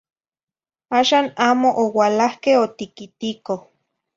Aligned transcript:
Axan 0.99 1.25
amo 1.49 1.69
oualahque 1.83 2.51
otiquitico. 2.65 3.53